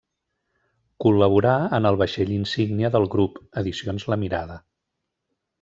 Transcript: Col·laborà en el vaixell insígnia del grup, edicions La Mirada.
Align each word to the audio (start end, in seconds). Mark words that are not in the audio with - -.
Col·laborà 1.05 1.51
en 1.79 1.89
el 1.91 1.99
vaixell 2.03 2.33
insígnia 2.37 2.93
del 2.97 3.07
grup, 3.17 3.39
edicions 3.63 4.11
La 4.15 4.21
Mirada. 4.27 4.61